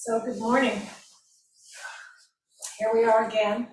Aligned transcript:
So 0.00 0.20
good 0.24 0.38
morning. 0.38 0.80
Here 2.78 2.90
we 2.94 3.02
are 3.02 3.26
again. 3.26 3.66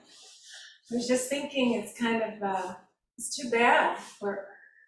I 0.92 0.96
was 0.96 1.08
just 1.08 1.30
thinking, 1.30 1.74
it's 1.76 1.96
kind 1.96 2.24
of, 2.24 2.42
uh, 2.42 2.74
it's 3.16 3.38
too 3.38 3.52
bad. 3.52 4.00
We're, 4.20 4.40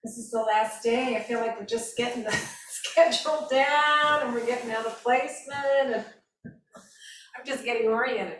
this 0.03 0.17
is 0.17 0.31
the 0.31 0.39
last 0.39 0.81
day. 0.81 1.15
I 1.15 1.19
feel 1.19 1.39
like 1.39 1.59
we're 1.59 1.67
just 1.67 1.95
getting 1.95 2.23
the 2.23 2.31
schedule 2.71 3.47
down 3.51 4.23
and 4.23 4.33
we're 4.33 4.47
getting 4.47 4.71
out 4.71 4.87
of 4.87 4.99
placement 5.03 5.93
and 5.93 6.05
I'm 6.45 7.45
just 7.45 7.63
getting 7.63 7.87
oriented. 7.87 8.39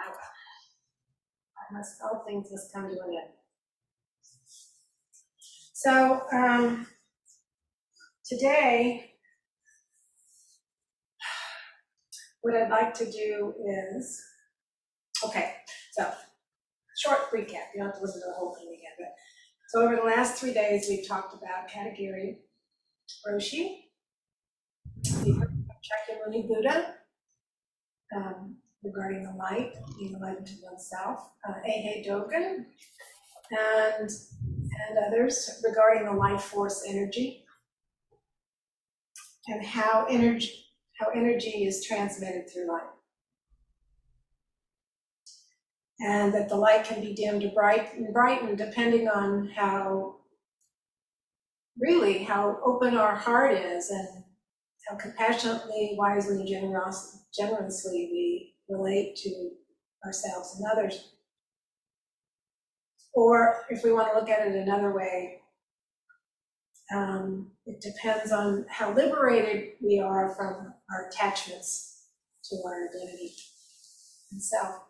Oh. 0.00 0.12
I 1.58 1.76
must, 1.76 1.96
all 2.00 2.22
things 2.24 2.46
must 2.52 2.72
come 2.72 2.84
to 2.84 2.94
an 2.94 3.22
end. 3.24 3.32
So, 5.72 6.22
um, 6.32 6.86
today, 8.24 9.14
what 12.42 12.54
I'd 12.54 12.70
like 12.70 12.94
to 12.94 13.10
do 13.10 13.54
is, 13.66 14.20
okay, 15.24 15.54
so, 15.92 16.10
short 16.96 17.30
recap, 17.32 17.72
you 17.74 17.80
don't 17.80 17.86
have 17.86 17.96
to 17.96 18.02
listen 18.02 18.20
to 18.22 18.28
the 18.28 18.34
whole 18.34 18.54
thing 18.54 18.68
again, 18.68 18.92
but, 18.98 19.14
so 19.68 19.82
over 19.82 19.96
the 19.96 20.02
last 20.02 20.40
three 20.40 20.54
days, 20.54 20.86
we've 20.88 21.06
talked 21.06 21.34
about 21.34 21.68
Katagiri 21.68 22.36
Roshi, 23.26 23.80
Shakyamuni 25.06 26.48
Buddha, 26.48 26.94
um, 28.16 28.56
regarding 28.82 29.24
the 29.24 29.32
light, 29.32 29.74
being 29.98 30.14
enlightened 30.14 30.46
to 30.46 30.54
oneself, 30.62 31.30
uh, 31.48 31.54
Eihei 31.68 32.06
Dogen, 32.06 32.64
and, 33.50 34.08
and 34.08 34.98
others 35.06 35.60
regarding 35.64 36.04
the 36.04 36.12
life 36.12 36.42
force 36.42 36.84
energy, 36.86 37.44
and 39.48 39.64
how 39.64 40.06
energy, 40.08 40.67
how 40.98 41.08
energy 41.14 41.64
is 41.64 41.84
transmitted 41.84 42.50
through 42.50 42.68
light. 42.68 42.90
And 46.00 46.32
that 46.34 46.48
the 46.48 46.56
light 46.56 46.84
can 46.84 47.00
be 47.00 47.14
dimmed 47.14 47.44
or 47.44 47.50
bright, 47.50 47.90
brightened 48.12 48.58
depending 48.58 49.08
on 49.08 49.48
how, 49.54 50.16
really, 51.78 52.18
how 52.24 52.58
open 52.64 52.96
our 52.96 53.16
heart 53.16 53.54
is 53.54 53.90
and 53.90 54.24
how 54.88 54.96
compassionately, 54.96 55.96
wisely, 55.98 56.52
and 56.54 56.74
generously 57.36 58.08
we 58.12 58.54
relate 58.68 59.16
to 59.16 59.50
ourselves 60.04 60.56
and 60.58 60.70
others. 60.70 61.12
Or 63.12 63.64
if 63.68 63.82
we 63.82 63.92
want 63.92 64.12
to 64.12 64.18
look 64.18 64.28
at 64.28 64.46
it 64.46 64.54
another 64.54 64.94
way, 64.94 65.40
um, 66.94 67.50
it 67.66 67.80
depends 67.80 68.32
on 68.32 68.64
how 68.68 68.94
liberated 68.94 69.72
we 69.82 70.00
are 70.00 70.34
from 70.36 70.74
our 70.90 71.08
attachments 71.08 72.06
to 72.44 72.56
our 72.66 72.88
identity 72.88 73.34
and 74.32 74.42
self 74.42 74.82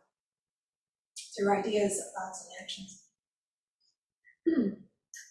through 1.37 1.53
ideas, 1.57 2.03
thoughts, 2.17 2.49
and 2.49 2.63
actions. 2.63 3.03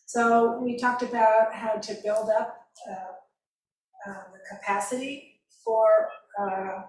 So 0.07 0.57
we 0.63 0.77
talked 0.77 1.03
about 1.03 1.53
how 1.53 1.73
to 1.73 1.93
build 2.01 2.29
up 2.29 2.65
uh, 2.89 4.09
uh, 4.09 4.23
the 4.31 4.39
capacity 4.55 5.41
for 5.65 6.07
uh, 6.41 6.83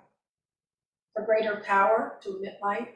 greater 1.26 1.62
power 1.66 2.18
to 2.22 2.36
emit 2.36 2.58
light. 2.62 2.94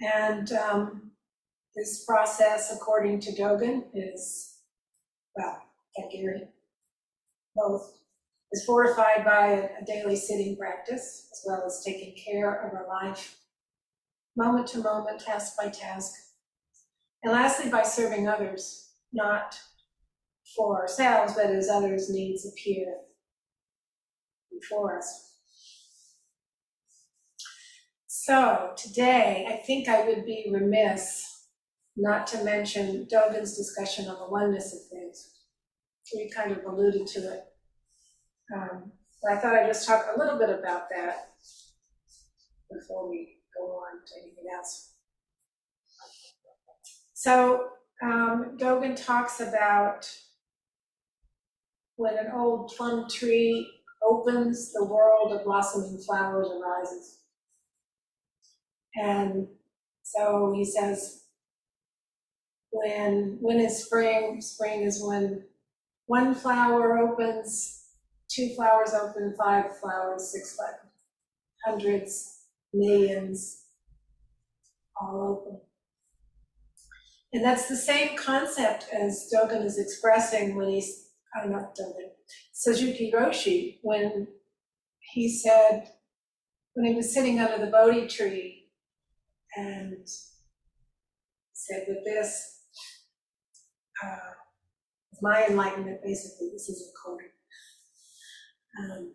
And 0.00 0.52
um, 0.52 1.10
this 1.74 2.04
process, 2.04 2.72
according 2.72 3.18
to 3.20 3.32
Dogen, 3.32 3.84
is, 3.94 4.58
well, 5.36 5.60
Katagiri, 5.98 6.46
both, 7.56 7.99
is 8.52 8.64
fortified 8.64 9.24
by 9.24 9.70
a, 9.80 9.84
daily 9.86 10.16
sitting 10.16 10.56
practice, 10.56 11.28
as 11.32 11.42
well 11.46 11.64
as 11.64 11.82
taking 11.84 12.14
care 12.16 12.66
of 12.66 12.74
our 12.74 12.86
life, 12.88 13.36
moment 14.36 14.66
to 14.68 14.78
moment, 14.78 15.20
task 15.20 15.56
by 15.56 15.68
task. 15.68 16.12
And 17.22 17.32
lastly, 17.32 17.70
by 17.70 17.82
serving 17.82 18.26
others, 18.26 18.90
not 19.12 19.58
for 20.56 20.80
ourselves, 20.80 21.34
but 21.34 21.46
as 21.46 21.68
others' 21.68 22.10
needs 22.10 22.46
appear 22.46 22.94
before 24.50 24.98
us. 24.98 25.30
So 28.06 28.72
today, 28.76 29.46
I 29.48 29.64
think 29.64 29.88
I 29.88 30.04
would 30.06 30.24
be 30.26 30.50
remiss 30.52 31.46
not 31.96 32.26
to 32.28 32.44
mention 32.44 33.06
Dogen's 33.06 33.56
discussion 33.56 34.08
on 34.08 34.18
the 34.18 34.30
oneness 34.30 34.72
of 34.72 34.80
things. 34.90 35.30
We 36.14 36.30
kind 36.30 36.52
of 36.52 36.64
alluded 36.64 37.06
to 37.08 37.32
it. 37.32 37.49
Um, 38.54 38.92
I 39.30 39.36
thought 39.36 39.54
I'd 39.54 39.66
just 39.66 39.86
talk 39.86 40.06
a 40.14 40.18
little 40.18 40.38
bit 40.38 40.50
about 40.50 40.88
that 40.90 41.28
before 42.72 43.08
we 43.08 43.36
go 43.56 43.64
on 43.64 44.00
to 44.06 44.14
anything 44.22 44.44
else. 44.56 44.92
So 47.14 47.68
um, 48.02 48.56
Dogen 48.58 48.96
talks 48.96 49.40
about 49.40 50.10
when 51.96 52.16
an 52.16 52.32
old 52.34 52.72
plum 52.76 53.06
tree 53.10 53.70
opens, 54.02 54.72
the 54.72 54.84
world 54.84 55.32
of 55.32 55.44
blossoming 55.44 56.00
flowers 56.02 56.48
arises. 56.48 57.18
And 58.94 59.48
so 60.02 60.52
he 60.56 60.64
says, 60.64 61.24
when 62.72 63.38
when 63.40 63.60
is 63.60 63.84
spring? 63.84 64.40
Spring 64.40 64.82
is 64.82 65.02
when 65.04 65.44
one 66.06 66.34
flower 66.34 66.98
opens, 66.98 67.79
two 68.40 68.54
flowers 68.54 68.94
open, 68.94 69.34
five 69.38 69.78
flowers, 69.78 70.32
six 70.32 70.56
flowers, 70.56 70.74
hundreds, 71.66 72.46
millions, 72.72 73.64
all 75.00 75.42
open. 75.46 75.60
And 77.32 77.44
that's 77.44 77.68
the 77.68 77.76
same 77.76 78.16
concept 78.16 78.86
as 78.92 79.30
Dogen 79.32 79.64
is 79.64 79.78
expressing 79.78 80.56
when 80.56 80.68
he's, 80.68 81.10
oh, 81.36 81.48
not 81.48 81.76
Dogen, 81.76 82.10
Suzuki 82.52 83.12
Roshi, 83.14 83.78
when 83.82 84.26
he 85.12 85.28
said, 85.28 85.88
when 86.74 86.86
he 86.86 86.94
was 86.94 87.12
sitting 87.12 87.38
under 87.40 87.64
the 87.64 87.70
Bodhi 87.70 88.06
tree 88.06 88.70
and 89.56 90.08
said, 91.52 91.84
with 91.88 92.04
this, 92.04 92.62
uh, 94.02 94.32
my 95.20 95.46
enlightenment, 95.46 96.00
basically, 96.02 96.48
this 96.52 96.68
is 96.68 96.88
a 96.88 96.90
quote. 97.04 97.20
Um, 98.78 99.12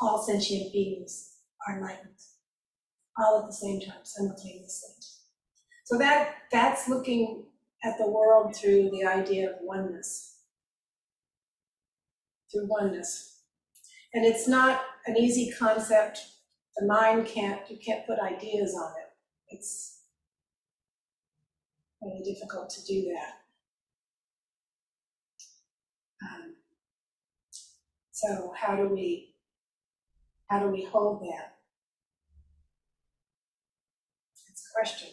all 0.00 0.22
sentient 0.22 0.72
beings 0.72 1.36
are 1.66 1.76
enlightened, 1.76 2.18
all 3.18 3.40
at 3.40 3.46
the 3.46 3.52
same 3.52 3.80
time, 3.80 4.00
simultaneously. 4.04 4.94
So 5.84 5.98
that 5.98 6.34
that's 6.50 6.88
looking 6.88 7.44
at 7.84 7.98
the 7.98 8.08
world 8.08 8.56
through 8.56 8.90
the 8.90 9.04
idea 9.04 9.50
of 9.50 9.56
oneness, 9.60 10.38
through 12.50 12.66
oneness, 12.68 13.42
and 14.14 14.24
it's 14.24 14.48
not 14.48 14.82
an 15.06 15.16
easy 15.16 15.52
concept. 15.58 16.20
The 16.76 16.86
mind 16.86 17.26
can't 17.26 17.60
you 17.70 17.76
can't 17.84 18.06
put 18.06 18.18
ideas 18.18 18.74
on 18.74 18.92
it. 19.02 19.10
It's 19.54 20.00
really 22.00 22.22
difficult 22.24 22.70
to 22.70 22.84
do 22.84 23.12
that. 23.12 23.34
Um, 26.24 26.54
so 28.22 28.52
how 28.56 28.76
do 28.76 28.88
we 28.88 29.34
how 30.48 30.60
do 30.60 30.68
we 30.68 30.84
hold 30.84 31.22
that? 31.22 31.54
It's 34.50 34.68
a 34.68 34.72
question. 34.78 35.08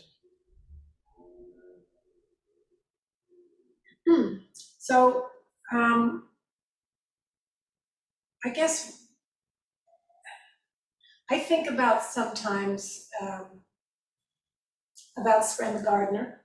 Hmm. 4.08 4.34
So 4.78 5.28
um, 5.72 6.26
I 8.44 8.50
guess 8.50 9.08
I 11.32 11.40
think 11.40 11.70
about 11.70 12.04
sometimes 12.04 13.08
um, 13.22 13.62
about 15.18 15.44
Spren 15.44 15.78
the 15.78 15.84
gardener. 15.84 16.42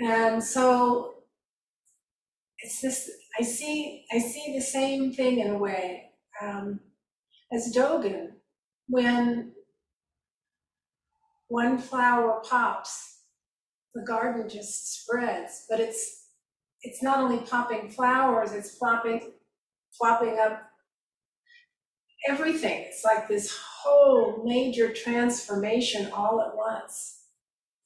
And 0.00 0.42
so 0.42 1.14
it's 2.58 2.80
this, 2.80 3.10
I 3.38 3.42
see, 3.42 4.04
I 4.12 4.18
see 4.18 4.52
the 4.54 4.60
same 4.60 5.12
thing 5.12 5.40
in 5.40 5.50
a 5.50 5.58
way 5.58 6.10
um, 6.42 6.80
as 7.52 7.74
Dogen. 7.74 8.32
When 8.88 9.52
one 11.48 11.78
flower 11.78 12.42
pops, 12.48 13.20
the 13.94 14.02
garden 14.02 14.48
just 14.48 15.02
spreads, 15.02 15.66
but 15.68 15.80
it's 15.80 16.22
it's 16.82 17.02
not 17.02 17.18
only 17.18 17.38
popping 17.38 17.88
flowers, 17.88 18.52
it's 18.52 18.74
plopping, 18.74 19.32
plopping 19.98 20.38
up 20.38 20.62
everything. 22.28 22.84
It's 22.86 23.04
like 23.04 23.26
this 23.26 23.56
whole 23.56 24.44
major 24.44 24.92
transformation 24.92 26.12
all 26.12 26.42
at 26.42 26.54
once 26.54 27.22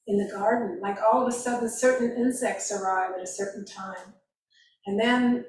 in 0.05 0.17
the 0.17 0.29
garden. 0.29 0.79
Like 0.81 0.97
all 1.01 1.21
of 1.21 1.29
a 1.29 1.31
sudden, 1.31 1.69
certain 1.69 2.11
insects 2.17 2.71
arrive 2.71 3.11
at 3.15 3.23
a 3.23 3.27
certain 3.27 3.65
time. 3.65 4.13
And 4.85 4.99
then 4.99 5.45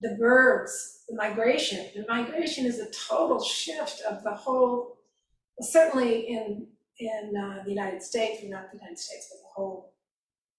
the 0.00 0.16
birds, 0.18 1.04
the 1.08 1.16
migration. 1.16 1.86
The 1.94 2.04
migration 2.08 2.66
is 2.66 2.78
a 2.78 2.90
total 2.90 3.42
shift 3.42 4.02
of 4.08 4.22
the 4.22 4.34
whole, 4.34 4.98
certainly 5.60 6.28
in, 6.28 6.66
in 6.98 7.32
uh, 7.36 7.62
the 7.64 7.70
United 7.70 8.02
States, 8.02 8.40
well, 8.42 8.52
not 8.52 8.70
the 8.70 8.78
United 8.78 8.98
States, 8.98 9.28
but 9.30 9.38
the 9.38 9.54
whole 9.54 9.94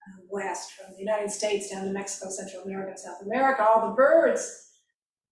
uh, 0.07 0.21
West, 0.29 0.73
from 0.73 0.93
the 0.93 0.99
United 0.99 1.31
States 1.31 1.69
down 1.69 1.85
to 1.85 1.91
Mexico, 1.91 2.29
Central 2.29 2.63
America, 2.63 2.97
South 2.97 3.21
America, 3.21 3.63
all 3.63 3.89
the 3.89 3.95
birds, 3.95 4.71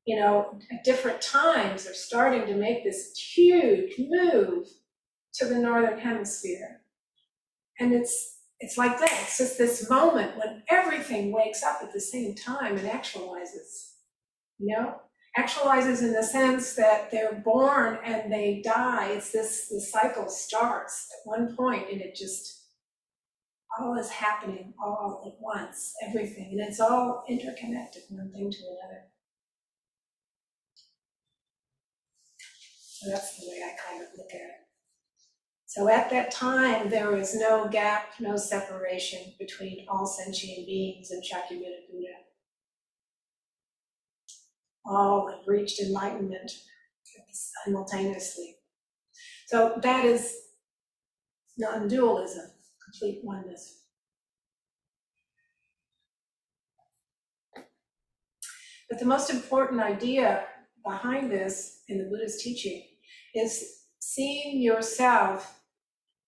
you 0.06 0.20
know, 0.20 0.60
at 0.72 0.84
different 0.84 1.22
times 1.22 1.88
are 1.88 1.94
starting 1.94 2.46
to 2.46 2.56
make 2.56 2.84
this 2.84 3.18
huge 3.18 3.94
move 3.98 4.68
to 5.36 5.46
the 5.46 5.58
Northern 5.58 5.98
Hemisphere. 5.98 6.82
And 7.80 7.94
it's 7.94 8.43
it's 8.60 8.78
like 8.78 8.98
that. 9.00 9.20
It's 9.24 9.38
just 9.38 9.58
this 9.58 9.90
moment 9.90 10.38
when 10.38 10.64
everything 10.70 11.32
wakes 11.32 11.64
up 11.64 11.80
at 11.82 11.94
the 11.94 12.00
same 12.00 12.36
time 12.36 12.78
and 12.78 12.88
actualizes. 12.88 13.92
You 14.60 14.76
know, 14.76 14.96
actualizes 15.38 16.02
in 16.02 16.14
the 16.14 16.24
sense 16.24 16.76
that 16.76 17.12
they're 17.12 17.42
born 17.44 18.00
and 18.04 18.32
they 18.32 18.62
die. 18.64 19.10
It's 19.12 19.32
this 19.32 19.68
the 19.70 19.82
cycle 19.82 20.30
starts 20.30 21.08
at 21.12 21.30
one 21.30 21.56
point 21.56 21.90
and 21.92 22.02
it 22.02 22.16
just 22.16 22.64
all 23.80 23.98
is 23.98 24.10
happening 24.10 24.74
all 24.80 25.24
at 25.26 25.42
once, 25.42 25.94
everything, 26.08 26.50
and 26.52 26.62
it's 26.62 26.80
all 26.80 27.24
interconnected, 27.28 28.04
one 28.10 28.32
thing 28.32 28.52
to 28.52 28.58
another. 28.58 29.06
So 33.04 33.10
that's 33.10 33.38
the 33.38 33.50
way 33.50 33.62
I 33.64 33.76
kind 33.90 34.04
of 34.04 34.10
look 34.18 34.30
at 34.30 34.42
it. 34.42 34.63
So 35.74 35.90
at 35.90 36.12
that 36.12 36.30
time, 36.30 36.92
there 36.92 37.10
was 37.10 37.34
no 37.34 37.68
gap, 37.68 38.10
no 38.20 38.36
separation 38.36 39.34
between 39.40 39.88
all 39.90 40.06
sentient 40.06 40.68
beings 40.68 41.10
and 41.10 41.24
Shakyamuni 41.24 41.90
Buddha. 41.92 42.14
All 44.86 45.32
have 45.32 45.48
reached 45.48 45.80
enlightenment 45.80 46.52
simultaneously. 47.32 48.58
So 49.48 49.80
that 49.82 50.06
is 50.06 50.38
non-dualism, 51.58 52.52
complete 52.86 53.22
oneness. 53.24 53.86
But 58.88 59.00
the 59.00 59.06
most 59.06 59.32
important 59.32 59.82
idea 59.82 60.44
behind 60.86 61.32
this 61.32 61.80
in 61.88 61.98
the 61.98 62.04
Buddhist 62.04 62.42
teaching 62.42 62.84
is 63.34 63.86
seeing 64.00 64.62
yourself 64.62 65.62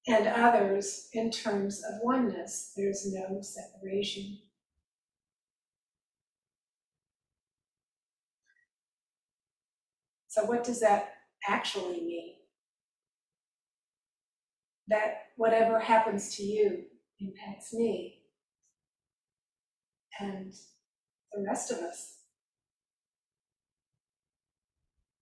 and 0.07 0.27
others 0.27 1.09
in 1.13 1.31
terms 1.31 1.83
of 1.83 1.99
oneness. 2.03 2.73
There's 2.75 3.11
no 3.11 3.41
separation. 3.41 4.39
So, 10.27 10.43
what 10.45 10.63
does 10.63 10.81
that 10.81 11.13
actually 11.47 12.01
mean? 12.01 12.33
That 14.87 15.27
whatever 15.37 15.79
happens 15.79 16.35
to 16.35 16.43
you 16.43 16.83
impacts 17.19 17.73
me 17.73 18.19
and 20.19 20.53
the 21.33 21.43
rest 21.47 21.71
of 21.71 21.79
us. 21.79 22.17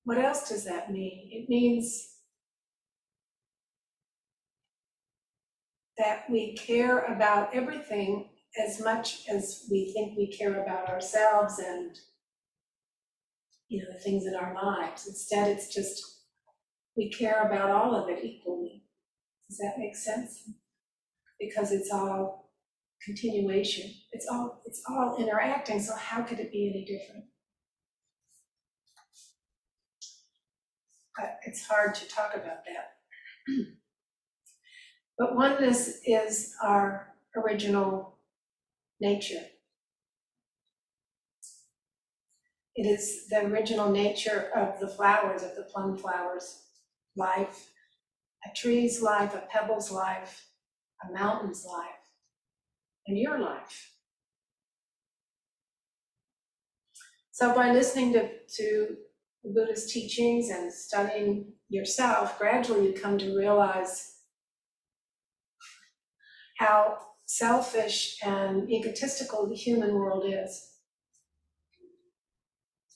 What 0.03 0.17
else 0.17 0.49
does 0.49 0.65
that 0.65 0.91
mean? 0.91 1.29
It 1.31 1.47
means 1.47 2.12
that 5.97 6.23
we 6.29 6.55
care 6.55 6.99
about 7.05 7.53
everything 7.53 8.29
as 8.63 8.81
much 8.81 9.27
as 9.29 9.65
we 9.71 9.91
think 9.93 10.17
we 10.17 10.27
care 10.27 10.61
about 10.63 10.87
ourselves 10.89 11.59
and 11.59 11.97
you 13.69 13.79
know 13.79 13.91
the 13.91 13.99
things 13.99 14.25
in 14.25 14.35
our 14.35 14.53
lives. 14.53 15.07
Instead, 15.07 15.49
it's 15.49 15.73
just 15.73 16.21
we 16.95 17.09
care 17.09 17.47
about 17.47 17.71
all 17.71 17.95
of 17.95 18.09
it 18.09 18.23
equally. 18.23 18.83
Does 19.49 19.57
that 19.57 19.79
make 19.79 19.95
sense? 19.95 20.49
Because 21.39 21.71
it's 21.71 21.91
all 21.91 22.51
continuation. 23.03 23.91
It's 24.11 24.27
all 24.29 24.61
it's 24.65 24.81
all 24.89 25.17
interacting. 25.19 25.79
So 25.81 25.95
how 25.95 26.21
could 26.21 26.39
it 26.39 26.51
be 26.51 26.69
any 26.69 26.85
different? 26.85 27.25
But 31.17 31.39
it's 31.45 31.65
hard 31.67 31.95
to 31.95 32.07
talk 32.07 32.33
about 32.35 32.63
that. 32.65 32.93
But 35.17 35.35
oneness 35.35 35.99
is 36.05 36.55
our 36.63 37.13
original 37.35 38.17
nature. 38.99 39.43
It 42.75 42.87
is 42.87 43.27
the 43.29 43.45
original 43.45 43.91
nature 43.91 44.49
of 44.55 44.79
the 44.79 44.87
flowers, 44.87 45.43
of 45.43 45.55
the 45.55 45.63
plum 45.63 45.95
flowers, 45.97 46.63
life, 47.15 47.69
a 48.45 48.55
tree's 48.55 49.01
life, 49.01 49.35
a 49.35 49.43
pebble's 49.51 49.91
life, 49.91 50.47
a 51.03 51.13
mountain's 51.13 51.63
life, 51.65 52.09
and 53.05 53.17
your 53.17 53.39
life. 53.39 53.91
So 57.31 57.53
by 57.53 57.71
listening 57.71 58.13
to, 58.13 58.29
to 58.57 58.95
the 59.43 59.49
Buddhist 59.51 59.91
teachings 59.91 60.49
and 60.49 60.73
studying 60.73 61.53
yourself, 61.69 62.39
gradually 62.39 62.87
you 62.87 62.93
come 62.93 63.19
to 63.19 63.37
realize 63.37 64.12
how 66.57 66.97
selfish 67.25 68.17
and 68.23 68.69
egotistical 68.69 69.47
the 69.47 69.55
human 69.55 69.93
world 69.93 70.23
is. 70.25 70.73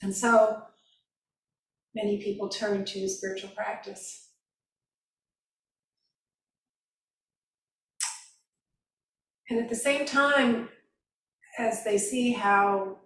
And 0.02 0.16
so 0.16 0.62
many 1.96 2.22
people 2.22 2.50
turn 2.50 2.86
to 2.86 3.08
spiritual 3.10 3.50
practice. 3.50 4.30
And 9.50 9.60
at 9.60 9.70
the 9.70 9.76
same 9.76 10.06
time, 10.06 10.70
as 11.58 11.84
they 11.84 11.98
see 11.98 12.34
how 12.34 12.98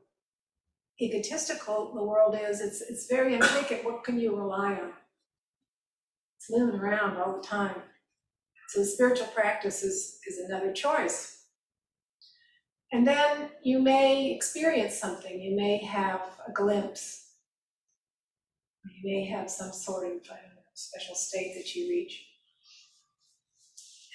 egotistical 1.00 1.94
the 1.94 2.04
world 2.04 2.36
is, 2.36 2.60
it's, 2.62 2.82
it's 2.82 3.08
very 3.08 3.36
intricate. 3.36 3.86
What 3.86 4.04
can 4.04 4.20
you 4.20 4.36
rely 4.36 4.74
on? 4.74 4.94
It's 6.38 6.50
moving 6.50 6.80
around 6.80 7.18
all 7.18 7.40
the 7.40 7.48
time. 7.48 7.76
So 8.72 8.84
spiritual 8.84 9.28
practice 9.28 9.84
is, 9.84 10.20
is 10.26 10.38
another 10.38 10.72
choice. 10.72 11.44
And 12.94 13.06
then 13.06 13.50
you 13.62 13.80
may 13.82 14.34
experience 14.34 14.98
something. 14.98 15.42
You 15.42 15.58
may 15.58 15.84
have 15.84 16.22
a 16.48 16.54
glimpse. 16.54 17.34
You 18.86 19.02
may 19.04 19.26
have 19.26 19.50
some 19.50 19.74
sort 19.74 20.08
of 20.08 20.22
special 20.74 21.16
state 21.16 21.54
that 21.58 21.76
you 21.76 21.90
reach. 21.90 22.26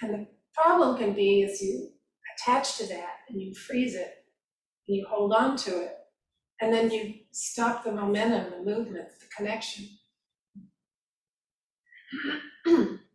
And 0.00 0.14
the 0.14 0.26
problem 0.54 0.96
can 0.96 1.12
be 1.12 1.42
is 1.42 1.60
you 1.60 1.90
attach 2.34 2.78
to 2.78 2.86
that 2.86 3.16
and 3.28 3.38
you 3.38 3.54
freeze 3.54 3.94
it 3.94 4.24
and 4.88 4.96
you 4.96 5.06
hold 5.06 5.34
on 5.34 5.58
to 5.58 5.82
it. 5.82 5.98
And 6.62 6.72
then 6.72 6.90
you 6.90 7.12
stop 7.30 7.84
the 7.84 7.92
momentum, 7.92 8.52
the 8.52 8.64
movement, 8.64 9.08
the 9.20 9.26
connection. 9.36 9.84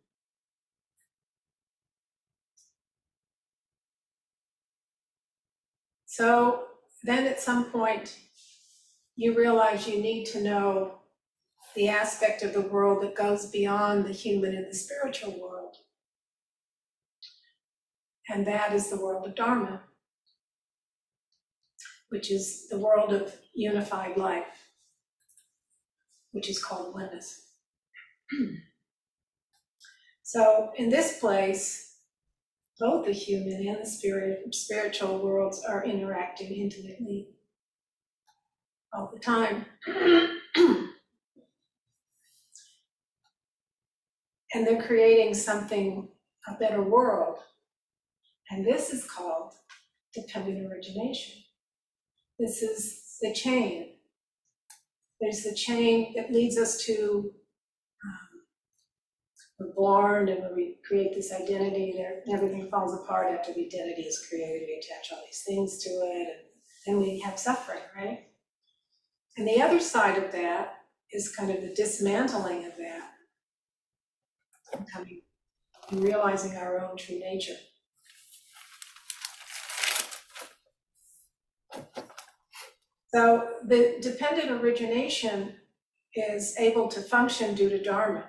So 6.22 6.66
then 7.02 7.26
at 7.26 7.42
some 7.42 7.72
point, 7.72 8.16
you 9.16 9.36
realize 9.36 9.88
you 9.88 10.00
need 10.00 10.26
to 10.26 10.44
know 10.44 11.00
the 11.74 11.90
aspect 11.90 12.44
of 12.44 12.54
the 12.54 12.62
world 12.62 13.02
that 13.02 13.16
goes 13.16 13.48
beyond 13.48 14.06
the 14.06 14.12
human 14.12 14.54
and 14.54 14.68
the 14.70 14.76
spiritual 14.76 15.32
world. 15.42 15.78
And 18.30 18.46
that 18.46 18.72
is 18.72 18.92
the 18.92 19.02
world 19.02 19.26
of 19.26 19.34
Dharma, 19.34 19.82
which 22.10 22.30
is 22.30 22.68
the 22.70 22.78
world 22.78 23.12
of 23.14 23.34
unified 23.56 24.16
life, 24.16 24.70
which 26.34 26.52
is 26.52 26.64
called 26.64 26.94
oneness. 26.94 27.48
so 30.22 30.70
in 30.78 30.90
this 30.90 31.20
place, 31.20 31.91
both 32.82 33.06
the 33.06 33.14
human 33.14 33.68
and 33.68 33.80
the 33.80 33.86
spirit, 33.86 34.44
spiritual 34.54 35.20
worlds 35.24 35.64
are 35.64 35.86
interacting 35.86 36.52
intimately 36.52 37.30
all 38.92 39.12
the 39.14 39.20
time. 39.20 39.66
and 44.54 44.66
they're 44.66 44.82
creating 44.82 45.36
something, 45.36 46.10
a 46.48 46.56
better 46.56 46.82
world. 46.82 47.38
And 48.50 48.66
this 48.66 48.92
is 48.92 49.06
called 49.06 49.54
dependent 50.14 50.70
origination. 50.70 51.44
This 52.40 52.64
is 52.64 53.18
the 53.22 53.32
chain. 53.32 53.94
There's 55.22 55.44
the 55.44 55.54
chain 55.54 56.14
that 56.16 56.32
leads 56.34 56.58
us 56.58 56.84
to 56.86 57.32
we're 59.62 59.74
born 59.74 60.30
and 60.30 60.42
when 60.42 60.56
we 60.56 60.78
create 60.88 61.14
this 61.14 61.32
identity, 61.32 61.94
there, 61.96 62.22
everything 62.34 62.70
falls 62.70 62.94
apart 62.94 63.32
after 63.32 63.54
the 63.54 63.66
identity 63.66 64.04
is 64.04 64.26
created. 64.28 64.68
We 64.68 64.82
attach 64.82 65.12
all 65.12 65.24
these 65.26 65.44
things 65.48 65.84
to 65.84 65.90
it, 65.90 66.28
and 66.88 66.96
then 66.96 67.02
we 67.02 67.20
have 67.20 67.38
suffering, 67.38 67.82
right? 67.96 68.28
And 69.38 69.48
the 69.48 69.62
other 69.62 69.80
side 69.80 70.22
of 70.22 70.32
that 70.32 70.80
is 71.12 71.36
kind 71.36 71.52
of 71.52 71.62
the 71.62 71.74
dismantling 71.74 72.66
of 72.66 72.76
that. 72.78 73.12
and 74.74 74.92
Coming 74.92 75.22
and 75.90 76.04
realizing 76.04 76.56
our 76.58 76.80
own 76.80 76.98
true 76.98 77.20
nature. 77.20 77.56
So 83.14 83.50
the 83.68 83.98
dependent 84.02 84.52
origination 84.52 85.56
is 86.16 86.56
able 86.58 86.88
to 86.90 87.02
function 87.02 87.56
due 87.56 87.70
to 87.70 87.82
Dharma. 87.82 88.24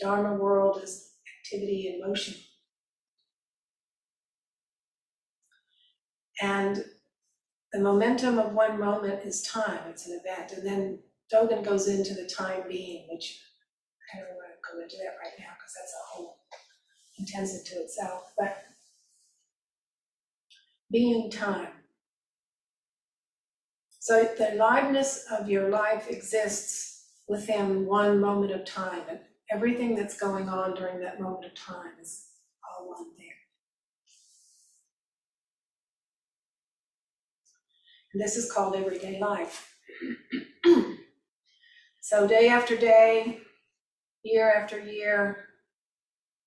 Dharma 0.00 0.34
world 0.34 0.82
is 0.82 1.12
activity 1.40 1.94
in 1.94 2.06
motion. 2.06 2.34
And 6.42 6.84
the 7.72 7.80
momentum 7.80 8.38
of 8.38 8.52
one 8.52 8.78
moment 8.78 9.24
is 9.24 9.42
time, 9.42 9.80
it's 9.88 10.06
an 10.06 10.20
event. 10.22 10.52
And 10.52 10.66
then 10.66 10.98
Dogen 11.32 11.64
goes 11.64 11.88
into 11.88 12.14
the 12.14 12.28
time 12.28 12.64
being, 12.68 13.06
which 13.10 13.40
I 14.14 14.18
don't 14.18 14.36
want 14.36 14.48
to 14.48 14.72
go 14.72 14.82
into 14.82 14.96
that 14.98 15.16
right 15.22 15.32
now 15.38 15.54
because 15.56 15.74
that's 15.74 15.94
a 15.94 16.14
whole 16.14 16.38
intensive 17.18 17.64
to 17.66 17.82
itself. 17.82 18.32
But 18.38 18.64
being 20.90 21.30
time. 21.30 21.68
So 23.98 24.28
the 24.38 24.54
aliveness 24.54 25.24
of 25.32 25.48
your 25.50 25.68
life 25.68 26.08
exists 26.08 27.08
within 27.28 27.86
one 27.86 28.20
moment 28.20 28.52
of 28.52 28.64
time. 28.64 29.02
Everything 29.50 29.94
that's 29.94 30.18
going 30.18 30.48
on 30.48 30.74
during 30.74 31.00
that 31.00 31.20
moment 31.20 31.44
of 31.44 31.54
time 31.54 31.92
is 32.00 32.26
all 32.64 32.88
one 32.88 33.14
thing. 33.16 33.30
And 38.12 38.22
this 38.22 38.36
is 38.36 38.50
called 38.50 38.74
everyday 38.74 39.20
life. 39.20 39.76
so 42.00 42.26
day 42.26 42.48
after 42.48 42.76
day, 42.76 43.40
year 44.24 44.52
after 44.52 44.80
year, 44.80 45.44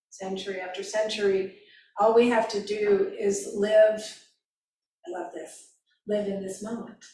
century 0.09 0.59
after 0.59 0.83
century, 0.83 1.55
all 1.99 2.13
we 2.13 2.29
have 2.29 2.49
to 2.49 2.61
do 2.61 3.13
is 3.17 3.51
live, 3.55 4.01
I 5.07 5.11
love 5.11 5.31
this, 5.33 5.73
live 6.07 6.27
in 6.27 6.41
this 6.41 6.63
moment. 6.63 7.05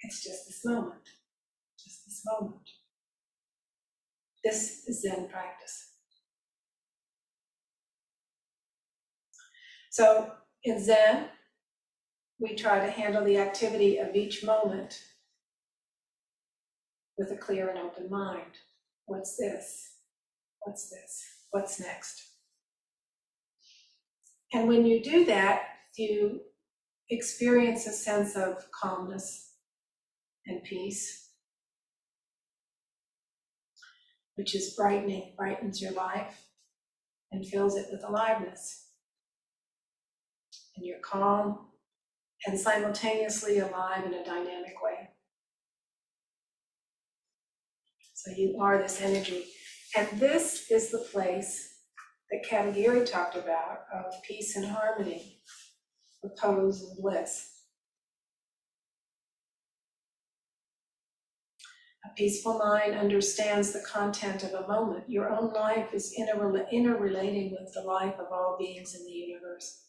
It's 0.00 0.22
just 0.22 0.46
this 0.46 0.62
moment, 0.64 1.08
just 1.78 2.04
this 2.06 2.22
moment. 2.26 2.68
This 4.42 4.88
is 4.88 5.02
Zen 5.02 5.28
practice. 5.28 5.88
So 9.90 10.32
in 10.64 10.82
Zen, 10.82 11.26
we 12.38 12.54
try 12.54 12.84
to 12.84 12.90
handle 12.90 13.24
the 13.24 13.38
activity 13.38 13.98
of 13.98 14.14
each 14.14 14.44
moment 14.44 15.02
with 17.18 17.32
a 17.32 17.36
clear 17.36 17.68
and 17.68 17.78
open 17.78 18.08
mind. 18.08 18.56
What's 19.06 19.36
this? 19.36 19.90
What's 20.60 20.88
this? 20.88 21.22
What's 21.50 21.80
next? 21.80 22.22
And 24.52 24.68
when 24.68 24.86
you 24.86 25.02
do 25.02 25.26
that, 25.26 25.62
you 25.96 26.40
experience 27.10 27.86
a 27.86 27.92
sense 27.92 28.36
of 28.36 28.70
calmness 28.70 29.52
and 30.46 30.62
peace, 30.62 31.19
which 34.40 34.54
is 34.54 34.72
brightening, 34.72 35.34
brightens 35.36 35.82
your 35.82 35.92
life 35.92 36.46
and 37.30 37.46
fills 37.46 37.76
it 37.76 37.88
with 37.92 38.02
aliveness. 38.02 38.86
And 40.74 40.86
you're 40.86 41.00
calm 41.00 41.66
and 42.46 42.58
simultaneously 42.58 43.58
alive 43.58 44.06
in 44.06 44.14
a 44.14 44.24
dynamic 44.24 44.82
way. 44.82 45.10
So 48.14 48.30
you 48.34 48.58
are 48.62 48.78
this 48.78 49.02
energy. 49.02 49.44
And 49.94 50.08
this 50.18 50.70
is 50.70 50.90
the 50.90 51.06
place 51.12 51.74
that 52.30 52.42
Katagiri 52.50 53.04
talked 53.10 53.36
about 53.36 53.80
of 53.94 54.22
peace 54.26 54.56
and 54.56 54.64
harmony, 54.64 55.42
repose 56.22 56.80
and 56.82 56.96
bliss. 57.02 57.59
Peaceful 62.20 62.58
mind 62.58 62.94
understands 62.94 63.72
the 63.72 63.80
content 63.80 64.42
of 64.42 64.52
a 64.52 64.68
moment. 64.68 65.08
Your 65.08 65.30
own 65.30 65.54
life 65.54 65.94
is 65.94 66.12
inter- 66.14 66.66
interrelating 66.70 67.52
with 67.52 67.72
the 67.72 67.80
life 67.80 68.16
of 68.18 68.26
all 68.30 68.58
beings 68.60 68.94
in 68.94 69.06
the 69.06 69.10
universe. 69.10 69.86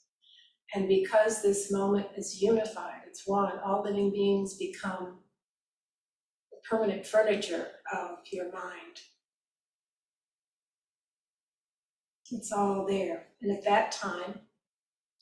And 0.73 0.87
because 0.87 1.41
this 1.41 1.73
moment 1.73 2.07
is 2.15 2.41
unified, 2.41 3.01
it's 3.05 3.27
one, 3.27 3.59
all 3.65 3.83
living 3.83 4.13
beings 4.13 4.55
become 4.55 5.19
the 6.51 6.59
permanent 6.69 7.05
furniture 7.05 7.67
of 7.93 8.19
your 8.31 8.49
mind. 8.49 9.01
It's 12.31 12.53
all 12.53 12.87
there. 12.87 13.25
And 13.41 13.51
at 13.51 13.65
that 13.65 13.91
time, 13.91 14.39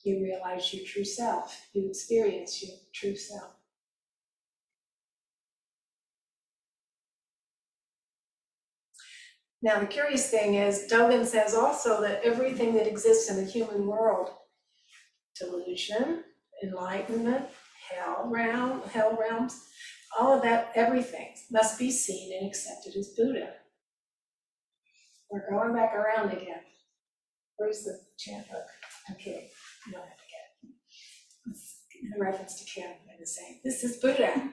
you 0.03 0.21
realize 0.21 0.71
your 0.71 0.85
true 0.85 1.03
self, 1.03 1.69
you 1.73 1.87
experience 1.87 2.61
your 2.61 2.77
true 2.93 3.15
self. 3.15 3.58
Now, 9.61 9.79
the 9.79 9.87
curious 9.87 10.29
thing 10.29 10.55
is, 10.55 10.87
Dogen 10.89 11.25
says 11.25 11.53
also 11.53 12.01
that 12.01 12.21
everything 12.23 12.73
that 12.75 12.87
exists 12.87 13.29
in 13.29 13.35
the 13.37 13.51
human 13.51 13.85
world, 13.85 14.29
delusion, 15.37 16.23
enlightenment, 16.63 17.45
hell 17.89 18.29
realm, 18.29 18.81
hell 18.83 19.17
realms, 19.19 19.61
all 20.17 20.33
of 20.33 20.41
that, 20.43 20.71
everything 20.75 21.33
must 21.51 21.77
be 21.77 21.91
seen 21.91 22.37
and 22.39 22.47
accepted 22.47 22.95
as 22.95 23.09
Buddha. 23.17 23.49
We're 25.29 25.49
going 25.49 25.73
back 25.75 25.93
around 25.93 26.31
again. 26.31 26.61
Where's 27.57 27.83
the 27.83 27.99
chant 28.17 28.49
book? 28.49 28.65
Kidding, 29.17 29.49
you 29.87 29.91
don't 29.91 30.01
have 30.01 30.17
to 30.17 30.23
get 30.29 30.69
it. 30.69 32.15
In 32.15 32.21
reference 32.21 32.55
to 32.59 32.65
Kim, 32.65 32.91
and 33.09 33.19
the 33.19 33.25
same, 33.25 33.59
this 33.63 33.83
is 33.83 33.97
Buddha. 33.97 34.51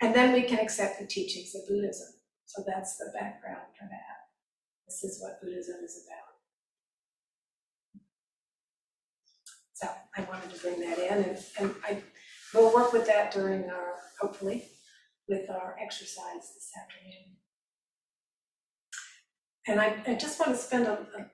And 0.00 0.14
then 0.14 0.32
we 0.32 0.42
can 0.42 0.60
accept 0.60 1.00
the 1.00 1.06
teachings 1.06 1.54
of 1.56 1.66
Buddhism. 1.66 2.17
So 2.48 2.64
that's 2.66 2.96
the 2.96 3.12
background 3.12 3.68
for 3.78 3.84
that. 3.84 4.16
This 4.86 5.04
is 5.04 5.20
what 5.22 5.38
Buddhism 5.40 5.76
is 5.84 6.02
about. 6.06 6.34
So 9.74 9.86
I 10.16 10.22
wanted 10.28 10.50
to 10.54 10.60
bring 10.60 10.80
that 10.80 10.98
in 10.98 11.24
and, 11.24 11.38
and 11.60 11.74
I 11.84 12.02
will 12.54 12.72
work 12.74 12.94
with 12.94 13.06
that 13.06 13.32
during 13.32 13.68
our, 13.68 13.96
hopefully, 14.18 14.64
with 15.28 15.50
our 15.50 15.76
exercise 15.78 16.54
this 16.54 16.70
afternoon. 16.82 17.36
And 19.68 19.78
I, 19.78 19.94
I 20.10 20.14
just 20.14 20.40
want 20.40 20.52
to 20.52 20.58
spend 20.58 20.86
a, 20.86 20.92
a, 20.92 20.94
okay. 20.94 21.28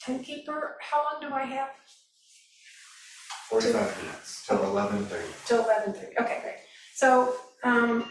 Timekeeper, 0.00 0.76
how 0.80 1.02
long 1.02 1.28
do 1.28 1.34
I 1.34 1.42
have? 1.42 1.70
Forty-five 3.50 4.02
minutes 4.02 4.46
till 4.46 4.62
eleven 4.62 5.04
thirty. 5.06 5.28
Till 5.44 5.64
eleven 5.64 5.92
thirty, 5.92 6.16
okay, 6.20 6.38
great. 6.40 6.54
So, 6.94 7.34
um. 7.64 8.10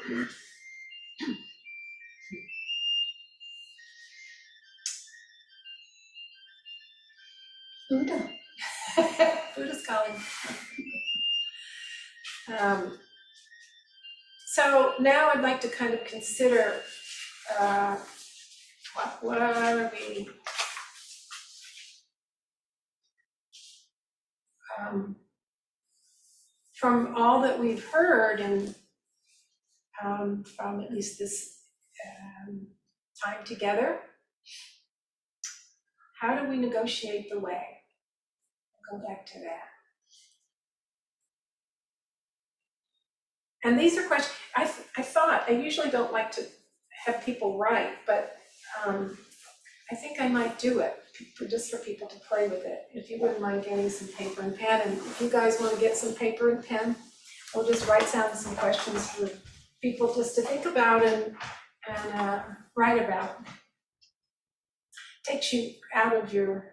Buddha. 7.90 8.30
Buddha's 9.56 9.86
calling. 9.86 10.16
Um, 12.60 12.98
so 14.48 14.94
now 15.00 15.32
I'd 15.34 15.42
like 15.42 15.62
to 15.62 15.68
kind 15.68 15.94
of 15.94 16.04
consider, 16.06 16.82
uh, 17.60 17.98
what, 18.96 19.18
what 19.24 19.42
are 19.42 19.92
we? 19.94 20.28
Um, 24.80 25.16
from 26.74 27.16
all 27.16 27.42
that 27.42 27.60
we've 27.60 27.86
heard 27.86 28.40
and 28.40 28.76
um, 30.04 30.44
from 30.44 30.82
at 30.82 30.92
least 30.92 31.20
this 31.20 31.60
um, 32.48 32.68
time 33.24 33.44
together, 33.46 34.00
how 36.20 36.38
do 36.38 36.50
we 36.50 36.58
negotiate 36.58 37.30
the 37.30 37.40
way? 37.40 37.64
I'll 38.92 39.00
go 39.00 39.08
back 39.08 39.26
to 39.28 39.40
that. 39.40 39.68
And 43.66 43.80
these 43.80 43.98
are 43.98 44.04
questions, 44.08 44.38
I, 44.56 44.66
th- 44.66 44.88
I 44.98 45.02
thought, 45.02 45.46
I 45.48 45.52
usually 45.52 45.90
don't 45.90 46.12
like 46.12 46.32
to 46.34 46.46
have 47.06 47.24
people 47.26 47.58
write, 47.58 47.94
but 48.06 48.36
um, 48.86 49.18
I 49.92 49.96
think 49.96 50.20
I 50.20 50.28
might 50.28 50.60
do 50.60 50.80
it, 50.80 50.98
for, 51.36 51.46
just 51.46 51.72
for 51.72 51.78
people 51.78 52.08
to 52.08 52.20
play 52.20 52.48
with 52.50 52.66
it. 52.66 52.88
If 52.94 53.10
you 53.10 53.22
wouldn't 53.22 53.40
mind 53.40 53.64
getting 53.64 53.90
some 53.90 54.10
paper 54.10 54.42
and 54.42 54.58
pen, 54.58 54.82
and 54.82 54.98
if 54.98 55.22
you 55.22 55.30
guys 55.30 55.58
wanna 55.62 55.78
get 55.78 55.96
some 55.96 56.14
paper 56.14 56.50
and 56.50 56.66
pen, 56.66 56.96
we'll 57.56 57.66
just 57.68 57.88
write 57.88 58.12
down 58.12 58.36
some 58.36 58.56
questions 58.56 59.10
for 59.12 59.30
people 59.84 60.16
just 60.16 60.34
to 60.36 60.42
think 60.42 60.66
about 60.66 61.06
and, 61.06 61.36
and, 61.90 62.14
uh, 62.16 62.42
write 62.76 63.04
about. 63.04 63.46
Takes 65.26 65.52
you 65.52 65.72
out 65.94 66.16
of 66.16 66.34
your, 66.34 66.72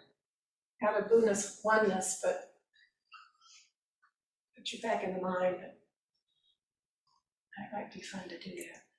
out 0.86 0.98
of 0.98 1.08
Buddhist 1.10 1.58
oneness, 1.64 2.20
but 2.22 2.52
puts 4.56 4.72
you 4.72 4.80
back 4.80 5.02
in 5.02 5.14
the 5.14 5.20
mind. 5.20 5.56
That 7.58 7.72
might 7.72 7.92
be 7.92 8.00
fun 8.00 8.28
to 8.28 8.38
do 8.38 8.50
that. 8.50 8.89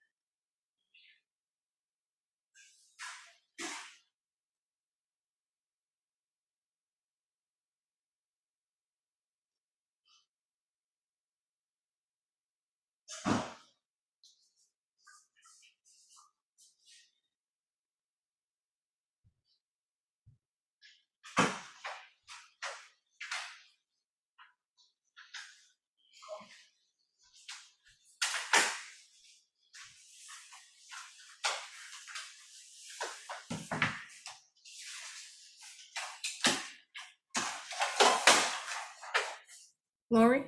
Laurie? 40.11 40.45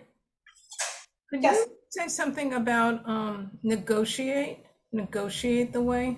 Could 1.29 1.41
Yes. 1.41 1.65
you 1.65 1.77
say 1.89 2.07
something 2.09 2.53
about 2.53 3.07
um, 3.07 3.57
negotiate, 3.63 4.65
negotiate 4.91 5.71
the 5.71 5.81
way? 5.81 6.17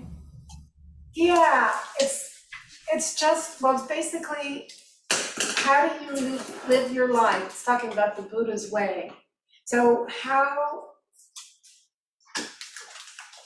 Yeah, 1.13 1.71
it's, 1.99 2.47
it's 2.91 3.17
just, 3.17 3.61
well, 3.61 3.75
it's 3.77 3.87
basically, 3.87 4.69
how 5.57 5.87
do 5.87 6.05
you 6.05 6.39
live 6.67 6.91
your 6.91 7.13
life? 7.13 7.45
It's 7.45 7.63
talking 7.63 7.91
about 7.93 8.15
the 8.17 8.23
Buddha's 8.23 8.71
way. 8.71 9.11
So 9.65 10.07
how, 10.09 10.89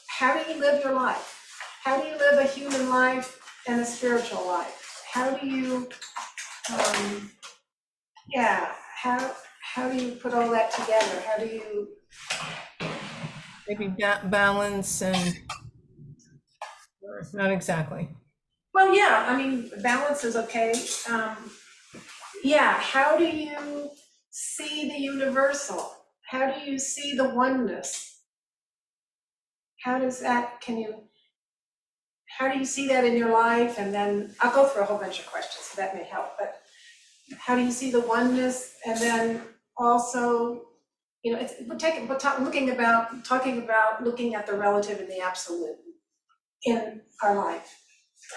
how 0.08 0.42
do 0.42 0.52
you 0.52 0.60
live 0.60 0.84
your 0.84 0.94
life? 0.94 1.36
How 1.84 2.02
do 2.02 2.08
you 2.08 2.18
live 2.18 2.40
a 2.40 2.48
human 2.48 2.90
life 2.90 3.40
and 3.68 3.82
a 3.82 3.86
spiritual 3.86 4.48
life? 4.48 5.04
How 5.12 5.36
do 5.36 5.46
you, 5.46 5.90
um, 6.74 7.32
yeah, 8.34 8.72
how, 8.96 9.36
how 9.80 9.90
do 9.90 10.04
you 10.04 10.12
put 10.12 10.34
all 10.34 10.50
that 10.52 10.72
together? 10.74 11.24
How 11.26 11.38
do 11.38 11.46
you, 11.46 11.88
Maybe 13.66 13.88
ba- 13.88 14.22
balance 14.26 15.02
and, 15.02 15.40
not 17.34 17.52
exactly. 17.52 18.10
Well, 18.74 18.94
yeah, 18.94 19.26
I 19.30 19.38
mean, 19.38 19.72
balance 19.82 20.26
is 20.26 20.36
okay. 20.36 20.74
Um, 21.10 21.38
yeah, 22.44 22.74
how 22.74 23.18
do 23.18 23.26
you 23.26 23.90
see 24.32 24.90
the 24.90 25.00
universal? 25.00 25.94
How 26.28 26.52
do 26.52 26.70
you 26.70 26.78
see 26.78 27.16
the 27.16 27.30
oneness? 27.30 28.22
How 29.84 29.98
does 29.98 30.20
that, 30.20 30.60
can 30.60 30.78
you, 30.78 31.04
how 32.38 32.52
do 32.52 32.60
you 32.60 32.66
see 32.66 32.88
that 32.90 33.06
in 33.06 33.16
your 33.16 33.32
life? 33.32 33.80
And 33.80 33.94
then 33.94 34.36
I'll 34.42 34.54
go 34.54 34.66
through 34.68 34.82
a 34.82 34.86
whole 34.86 34.98
bunch 34.98 35.20
of 35.20 35.28
questions, 35.28 35.66
so 35.66 35.82
that 35.82 35.96
may 35.96 36.04
help, 36.04 36.38
but 36.38 36.64
how 37.38 37.56
do 37.56 37.62
you 37.62 37.72
see 37.72 37.92
the 37.92 38.02
oneness? 38.02 38.76
And 38.86 39.00
then 39.00 39.42
also, 39.80 40.62
you 41.24 41.34
know, 41.34 41.40
it's, 41.40 41.54
we're 41.68 41.78
taking, 41.78 42.08
we're 42.08 42.18
talking, 42.18 42.46
looking 42.46 42.70
about, 42.70 43.26
talking 43.26 43.60
about 43.60 44.04
looking 44.04 44.36
at 44.36 44.46
the 44.46 44.54
relative 44.54 45.00
and 45.00 45.10
the 45.10 45.20
absolute 45.20 45.78
in 46.66 47.02
our 47.24 47.36
life. 47.36 47.82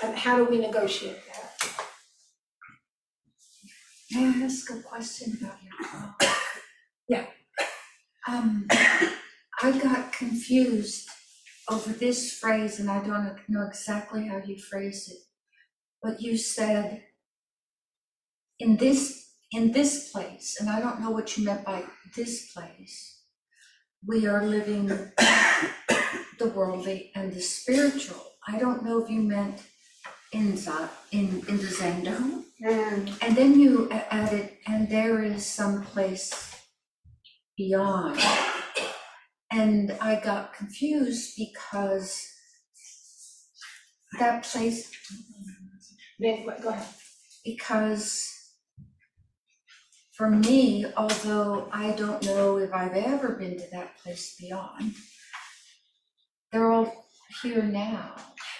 And 0.03 0.17
how 0.17 0.37
do 0.37 0.45
we 0.45 0.59
negotiate 0.59 1.19
that? 1.27 1.73
May 4.13 4.27
I 4.27 4.45
ask 4.45 4.71
a 4.71 4.81
question 4.81 5.39
about 5.41 5.57
your? 5.63 6.31
Yeah. 7.09 7.27
Um, 8.29 8.67
I 8.71 9.79
got 9.79 10.13
confused 10.13 11.09
over 11.69 11.93
this 11.93 12.39
phrase, 12.39 12.79
and 12.79 12.91
I 12.91 13.03
don't 13.03 13.39
know 13.49 13.67
exactly 13.67 14.29
how 14.29 14.43
you 14.45 14.59
phrased 14.59 15.11
it. 15.11 15.19
But 16.03 16.21
you 16.21 16.37
said, 16.37 17.05
in 18.59 18.77
this, 18.77 19.22
in 19.53 19.73
this 19.73 20.11
place, 20.11 20.57
and 20.59 20.71
I 20.71 20.81
don't 20.81 21.01
know 21.01 21.11
what 21.11 21.37
you 21.37 21.45
meant 21.45 21.65
by 21.65 21.85
this 22.17 22.53
place, 22.53 23.21
we 24.07 24.27
are 24.27 24.45
living 24.45 24.87
the 26.39 26.53
worldly 26.55 27.13
and 27.15 27.33
the 27.33 27.41
spiritual. 27.41 28.23
I 28.49 28.59
don't 28.59 28.85
know 28.85 29.03
if 29.03 29.11
you 29.11 29.21
meant 29.21 29.63
in 30.33 30.57
Za, 30.57 30.91
in, 31.11 31.45
in 31.49 31.59
the 31.59 31.65
Zendo, 31.65 32.43
mm. 32.65 33.19
and 33.23 33.37
then 33.37 33.61
you 33.61 33.91
added, 33.91 34.51
and 34.67 34.89
there 34.89 35.23
is 35.23 35.45
some 35.45 35.85
place 35.85 36.33
beyond. 37.57 38.19
And 39.51 39.95
I 40.01 40.19
got 40.19 40.55
confused 40.55 41.35
because 41.37 42.27
that 44.19 44.45
place, 44.45 44.91
go 46.19 46.69
ahead. 46.71 46.87
because 47.45 48.42
for 50.23 50.31
me, 50.31 50.87
although 50.97 51.69
I 51.73 51.91
don't 51.97 52.25
know 52.25 52.59
if 52.59 52.73
I've 52.73 52.95
ever 52.95 53.31
been 53.31 53.59
to 53.59 53.67
that 53.73 53.99
place 53.99 54.37
beyond, 54.39 54.95
they're 56.53 56.71
all 56.71 57.07
here 57.43 57.65
now. 57.65 58.15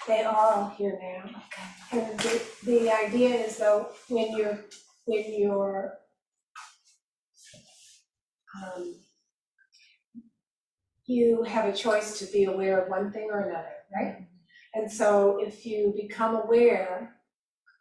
They 0.05 0.23
are 0.23 0.35
all 0.35 0.73
here 0.77 0.99
now. 1.01 1.23
Okay. 1.29 2.01
And 2.01 2.19
the, 2.19 2.41
the 2.65 2.91
idea 2.91 3.29
is 3.29 3.55
though, 3.59 3.87
when 4.09 4.37
you're, 4.37 4.59
when 5.05 5.23
you're, 5.39 5.93
um, 8.61 8.95
you 11.05 11.43
have 11.43 11.73
a 11.73 11.77
choice 11.77 12.19
to 12.19 12.25
be 12.25 12.43
aware 12.43 12.81
of 12.81 12.89
one 12.89 13.09
thing 13.09 13.29
or 13.31 13.39
another, 13.39 13.75
right? 13.95 14.27
And 14.73 14.91
so 14.91 15.39
if 15.41 15.65
you 15.65 15.93
become 15.95 16.35
aware 16.35 17.15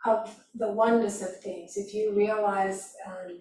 of 0.07 0.33
the 0.55 0.69
oneness 0.69 1.21
of 1.21 1.41
things, 1.41 1.77
if 1.77 1.93
you 1.93 2.15
realize, 2.15 2.93
um, 3.09 3.41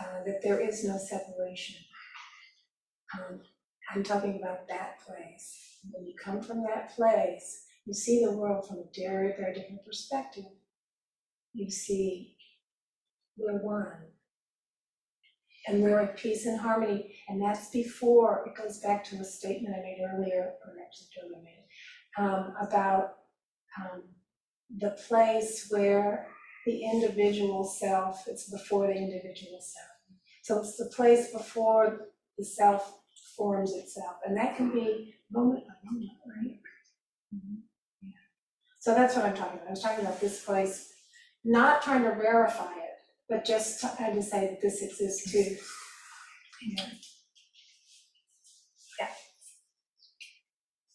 uh, 0.00 0.24
that 0.26 0.40
there 0.42 0.60
is 0.60 0.84
no 0.84 0.98
separation, 0.98 1.76
um, 3.14 3.40
I'm 3.92 4.02
talking 4.02 4.40
about 4.42 4.66
that 4.68 5.00
place. 5.06 5.78
When 5.90 6.06
you 6.06 6.14
come 6.22 6.40
from 6.42 6.62
that 6.64 6.94
place, 6.96 7.64
you 7.84 7.94
see 7.94 8.24
the 8.24 8.32
world 8.32 8.66
from 8.66 8.78
a 8.78 8.84
very, 8.98 9.34
very 9.36 9.54
different 9.54 9.84
perspective. 9.84 10.44
You 11.52 11.70
see, 11.70 12.36
we're 13.36 13.62
one. 13.62 13.92
And 15.66 15.82
we're 15.82 16.00
at 16.00 16.16
peace 16.16 16.44
and 16.46 16.60
harmony, 16.60 17.14
and 17.28 17.40
that's 17.40 17.70
before, 17.70 18.44
it 18.46 18.60
goes 18.60 18.80
back 18.80 19.04
to 19.04 19.16
a 19.16 19.24
statement 19.24 19.74
I 19.74 19.82
made 19.82 19.98
earlier, 20.12 20.54
or 20.62 20.74
actually 20.84 21.08
Joe 21.14 21.28
made, 21.42 21.64
um, 22.18 22.54
about, 22.60 23.14
um, 23.80 24.02
the 24.78 24.90
place 25.08 25.66
where 25.70 26.28
the 26.66 26.84
individual 26.84 27.64
self, 27.64 28.26
it's 28.26 28.50
before 28.50 28.86
the 28.86 28.94
individual 28.94 29.60
self. 29.60 30.20
So 30.42 30.60
it's 30.60 30.76
the 30.76 30.90
place 30.94 31.32
before 31.32 32.08
the 32.38 32.44
self 32.44 33.00
forms 33.36 33.72
itself, 33.74 34.16
and 34.26 34.36
that 34.36 34.56
can 34.56 34.70
be 34.72 35.14
moment 35.30 35.64
by 35.66 35.74
moment, 35.90 36.10
right? 36.26 36.58
Yeah. 38.02 38.10
So 38.80 38.94
that's 38.94 39.16
what 39.16 39.24
I'm 39.24 39.34
talking 39.34 39.54
about, 39.54 39.68
I 39.68 39.70
was 39.70 39.82
talking 39.82 40.04
about 40.04 40.20
this 40.20 40.44
place, 40.44 40.92
not 41.44 41.82
trying 41.82 42.04
to 42.04 42.14
verify 42.14 42.70
it, 42.72 42.94
but 43.28 43.44
just 43.44 43.80
trying 43.80 44.14
to 44.14 44.22
say 44.22 44.48
that 44.48 44.60
this 44.60 44.82
exists 44.82 45.32
too. 45.32 45.56
Yeah. 46.76 46.86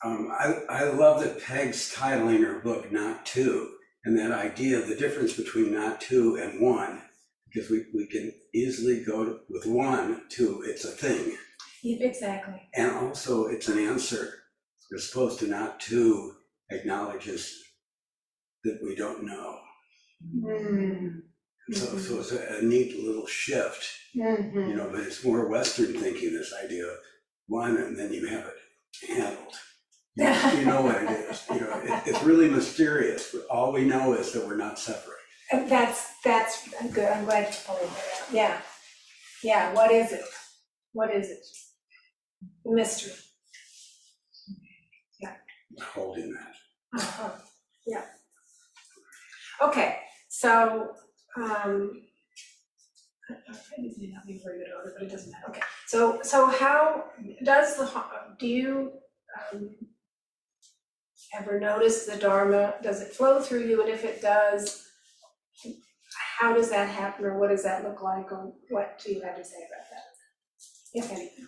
Um, 0.06 0.32
I, 0.32 0.54
I 0.70 0.84
love 0.92 1.22
that 1.22 1.42
Peg's 1.44 1.94
titling 1.94 2.46
her 2.46 2.60
book 2.60 2.90
Not 2.90 3.26
Two, 3.26 3.70
and 4.06 4.18
that 4.18 4.32
idea 4.32 4.78
of 4.80 4.88
the 4.88 4.96
difference 4.96 5.34
between 5.34 5.74
not 5.74 6.02
two 6.02 6.36
and 6.38 6.62
one, 6.62 7.02
because 7.52 7.70
we, 7.70 7.86
we 7.94 8.08
can 8.08 8.32
easily 8.54 9.04
go 9.04 9.26
to- 9.26 9.40
with 9.50 9.66
one 9.66 10.22
to 10.30 10.62
it's 10.66 10.86
a 10.86 10.92
thing, 10.92 11.36
Yeah, 11.84 12.06
Exactly, 12.08 12.62
and 12.76 12.92
also 12.92 13.48
it's 13.48 13.68
an 13.68 13.80
answer. 13.80 14.34
We're 14.92 15.00
supposed 15.00 15.40
to 15.40 15.48
not 15.48 15.80
two 15.80 16.34
acknowledges 16.72 17.62
that 18.64 18.80
we 18.84 18.96
don't 18.96 19.24
know. 19.24 19.60
Mm. 20.36 21.22
So, 21.72 21.98
so 21.98 22.20
it's 22.20 22.32
a, 22.32 22.58
a 22.60 22.62
neat 22.64 22.98
little 23.04 23.28
shift, 23.28 23.88
Mhm. 24.16 24.70
you 24.70 24.76
know, 24.76 24.90
but 24.92 25.02
it's 25.02 25.24
more 25.24 25.48
Western 25.48 25.94
thinking, 25.94 26.34
this 26.34 26.54
idea 26.64 26.86
of 26.86 26.98
one 27.48 27.78
and 27.78 27.98
then 27.98 28.12
you 28.12 28.26
have 28.28 28.46
it 28.48 29.08
handled. 29.08 29.54
You 30.60 30.66
know- 30.66 30.82
what 30.82 31.02
it 31.04 31.10
is, 31.10 31.44
you 31.50 31.62
know, 31.62 31.80
it, 31.84 32.04
it's 32.08 32.24
really 32.24 32.50
mysterious, 32.50 33.30
but 33.34 33.46
all 33.50 33.72
we 33.72 33.86
know 33.86 34.14
is 34.14 34.32
that 34.34 34.46
we're 34.48 34.58
not 34.58 34.78
separate. 34.80 35.16
And 35.52 35.70
that's, 35.70 36.12
that's, 36.24 36.68
good, 36.94 37.10
I'm 37.12 37.26
glad 37.26 37.48
you 37.48 37.58
pointed 37.66 37.90
that 37.90 38.22
out, 38.22 38.34
yeah. 38.34 38.62
Yeah, 39.44 39.74
what 39.74 39.92
is 39.92 40.12
it? 40.12 40.22
What 40.94 41.14
is 41.16 41.30
it? 41.30 41.40
The 42.66 42.72
Mystery. 42.76 43.14
Yeah. 45.22 45.34
Holding 45.94 46.34
that. 46.34 47.00
Uh-huh, 47.02 47.30
yeah. 47.88 48.06
Okay, 49.64 49.98
so, 50.30 50.92
um, 51.38 52.02
It 53.30 53.98
may 53.98 54.08
not 54.14 54.26
be 54.28 54.42
very 54.44 54.60
good 54.60 54.68
odor, 54.80 54.94
but 54.98 55.08
it 55.08 55.12
doesn't 55.12 55.32
matter, 55.32 55.50
okay. 55.50 55.62
So, 55.88 56.20
so 56.24 56.48
how, 56.48 57.06
does 57.44 57.78
the, 57.78 57.86
ho- 57.86 58.34
do 58.40 58.48
you, 58.48 58.92
um, 59.54 59.70
ever 61.38 61.60
notice 61.60 62.06
the 62.06 62.18
Dharma, 62.18 62.76
does 62.82 63.02
it 63.02 63.14
flow 63.14 63.42
through 63.42 63.68
you, 63.68 63.82
and 63.82 63.90
if 63.90 64.04
it 64.04 64.22
does, 64.22 64.86
how 66.40 66.54
does 66.54 66.70
that 66.70 66.90
happen, 66.90 67.26
or 67.26 67.40
what 67.40 67.50
does 67.50 67.64
that 67.64 67.84
look 67.84 68.02
like, 68.02 68.32
or 68.32 68.54
what 68.70 69.00
do 69.04 69.14
you 69.14 69.22
have 69.22 69.38
to 69.38 69.44
say 69.44 69.58
about 69.68 69.86
that? 69.92 70.04
If 70.94 71.12
anything. 71.12 71.48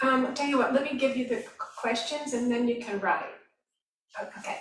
Um, 0.00 0.32
tell 0.34 0.46
you 0.46 0.58
what, 0.58 0.72
let 0.72 0.84
me 0.84 0.98
give 0.98 1.16
you 1.16 1.26
the 1.26 1.44
questions 1.58 2.32
and 2.32 2.50
then 2.50 2.68
you 2.68 2.80
can 2.82 3.00
write. 3.00 3.24
Okay, 4.38 4.58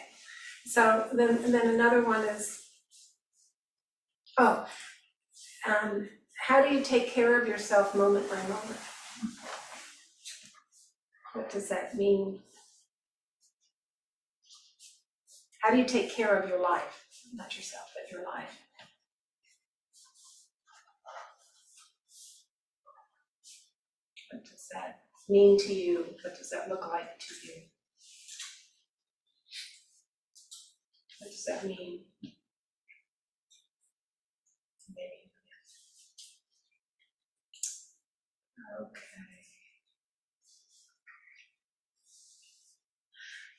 so 0.66 1.08
then, 1.14 1.30
and 1.44 1.54
then 1.54 1.68
another 1.68 2.04
one 2.04 2.22
is, 2.26 2.62
oh, 4.38 4.68
um, 5.68 6.10
how 6.48 6.62
do 6.62 6.74
you 6.74 6.82
take 6.84 7.10
care 7.10 7.40
of 7.40 7.48
yourself 7.48 7.94
moment 7.94 8.30
by 8.30 8.42
moment? 8.44 8.80
What 11.34 11.50
does 11.52 11.70
that 11.70 11.96
mean? 11.96 12.40
How 15.62 15.72
do 15.72 15.78
you 15.78 15.86
take 15.86 16.12
care 16.12 16.36
of 16.40 16.50
your 16.50 16.62
life, 16.62 17.06
not 17.34 17.56
yourself, 17.56 17.86
but 17.96 18.12
your 18.12 18.26
life? 18.26 18.62
What 24.32 24.44
does 24.44 24.68
that 24.74 25.07
mean 25.30 25.58
to 25.60 25.74
you? 25.74 26.06
What 26.24 26.38
does 26.38 26.50
that 26.52 26.70
look 26.70 26.88
like 26.92 27.20
to 27.20 27.36
you? 27.48 27.54
What 31.20 31.32
does 31.32 31.46
that 31.46 31.66
mean? 31.66 32.02
Okay. 38.82 39.02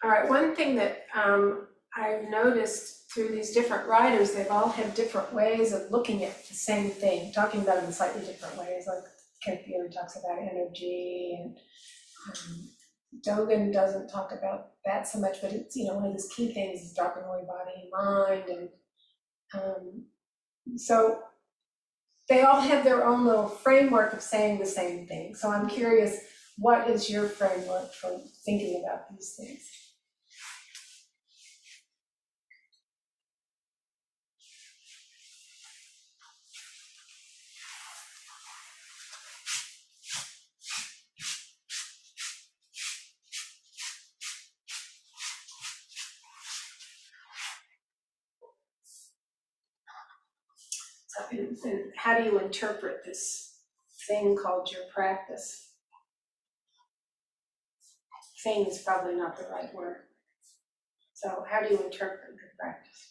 All 0.04 0.10
right, 0.10 0.28
one 0.28 0.54
thing 0.54 0.76
that 0.76 1.06
um 1.14 1.66
I've 1.96 2.28
noticed 2.30 3.10
through 3.12 3.30
these 3.30 3.52
different 3.52 3.88
writers, 3.88 4.32
they've 4.32 4.50
all 4.50 4.68
had 4.68 4.94
different 4.94 5.32
ways 5.34 5.72
of 5.72 5.90
looking 5.90 6.24
at 6.24 6.46
the 6.46 6.54
same 6.54 6.90
thing, 6.90 7.32
talking 7.32 7.62
about 7.62 7.78
it 7.78 7.84
in 7.84 7.92
slightly 7.92 8.24
different 8.24 8.56
ways, 8.58 8.86
like 8.86 9.02
Kent 9.42 9.66
Beer 9.66 9.88
talks 9.88 10.16
about 10.16 10.38
energy 10.38 11.38
and 11.38 11.58
um, 12.28 12.68
Dogen 13.26 13.72
doesn't 13.72 14.08
talk 14.08 14.32
about 14.32 14.72
that 14.84 15.06
so 15.06 15.18
much, 15.18 15.40
but 15.40 15.52
it's, 15.52 15.76
you 15.76 15.86
know, 15.86 15.94
one 15.94 16.06
of 16.06 16.12
his 16.12 16.32
key 16.34 16.52
things 16.52 16.80
is 16.80 16.94
dropping 16.94 17.24
away 17.24 17.44
body 17.46 17.72
and 17.82 17.90
mind 17.90 18.48
and 18.48 18.68
um, 19.54 20.04
so 20.76 21.20
they 22.28 22.42
all 22.42 22.60
have 22.60 22.84
their 22.84 23.06
own 23.06 23.24
little 23.24 23.48
framework 23.48 24.12
of 24.12 24.20
saying 24.20 24.58
the 24.58 24.66
same 24.66 25.06
thing. 25.06 25.34
So 25.34 25.50
I'm 25.50 25.68
curious, 25.68 26.18
what 26.58 26.88
is 26.90 27.08
your 27.08 27.28
framework 27.28 27.92
for 27.94 28.20
thinking 28.44 28.84
about 28.84 29.10
these 29.10 29.34
things? 29.36 29.87
And, 51.30 51.56
and 51.64 51.92
how 51.96 52.18
do 52.18 52.24
you 52.24 52.38
interpret 52.38 53.04
this 53.04 53.56
thing 54.06 54.36
called 54.36 54.70
your 54.72 54.82
practice? 54.94 55.66
Thing 58.44 58.66
is 58.66 58.78
probably 58.78 59.16
not 59.16 59.36
the 59.36 59.48
right 59.48 59.74
word. 59.74 60.02
So 61.12 61.44
how 61.50 61.60
do 61.60 61.74
you 61.74 61.82
interpret 61.82 62.30
your 62.36 62.52
practice? 62.58 63.07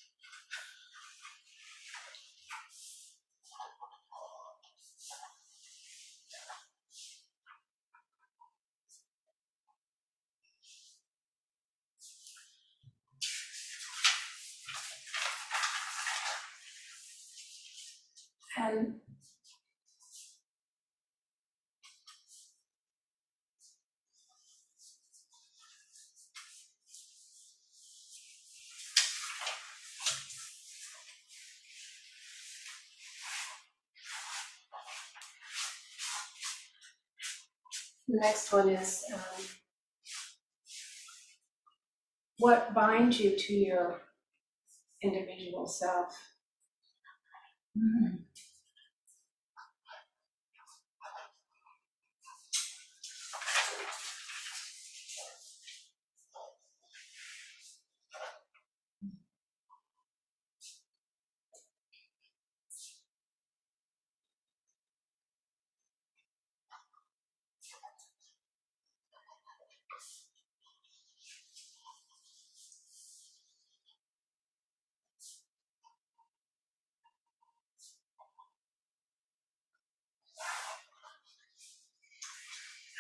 And 18.57 18.99
The 38.07 38.17
next 38.17 38.51
one 38.51 38.69
is, 38.69 39.03
um, 39.13 39.45
what 42.39 42.73
binds 42.73 43.19
you 43.19 43.37
to 43.37 43.53
your 43.53 44.01
individual 45.01 45.67
self? 45.67 46.15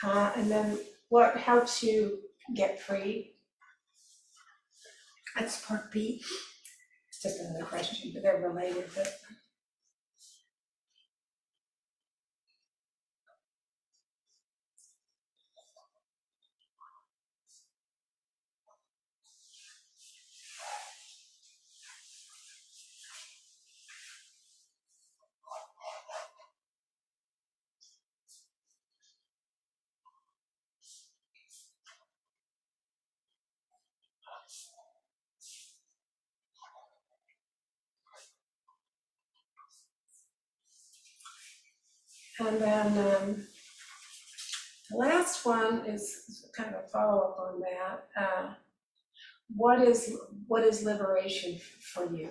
Uh, 0.03 0.31
and 0.35 0.49
then 0.49 0.77
what 1.09 1.37
helps 1.37 1.81
you 1.81 2.19
get 2.55 2.81
free? 2.81 3.33
That's 5.35 5.65
part 5.65 5.91
B. 5.91 6.21
It's 7.09 7.21
just 7.21 7.39
another 7.39 7.65
question, 7.65 8.11
but 8.13 8.23
they're 8.23 8.41
related, 8.41 8.85
but. 8.95 9.13
And 42.39 42.61
then, 42.61 42.87
um, 42.87 43.47
the 44.89 44.97
last 44.97 45.45
one 45.45 45.85
is 45.85 46.47
kind 46.55 46.73
of 46.73 46.83
a 46.85 46.87
follow-up 46.87 47.37
on 47.39 47.59
that. 47.61 48.07
Uh, 48.19 48.53
what 49.55 49.81
is, 49.81 50.15
what 50.47 50.63
is 50.63 50.83
liberation 50.83 51.59
for 51.93 52.05
you? 52.05 52.29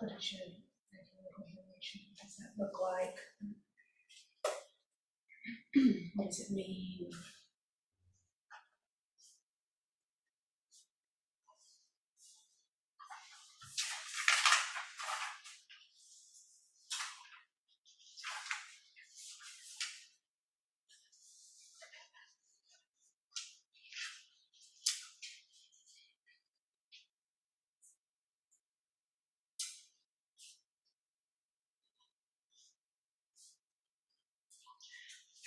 What 0.00 0.12
is 0.16 0.32
your 0.32 0.42
liberation? 0.42 2.00
What 2.08 2.22
does 2.22 2.36
that 2.38 2.52
look 2.58 2.80
like? 2.80 3.16
What 6.14 6.26
does 6.26 6.40
it 6.40 6.50
mean? 6.54 7.10